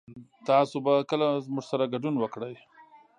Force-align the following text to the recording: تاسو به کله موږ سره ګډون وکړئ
تاسو 0.47 0.75
به 0.85 0.93
کله 1.09 1.27
موږ 1.53 1.65
سره 1.71 1.85
ګډون 1.93 2.15
وکړئ 2.19 2.55